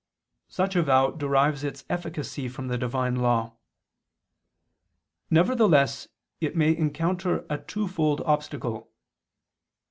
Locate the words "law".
3.17-3.57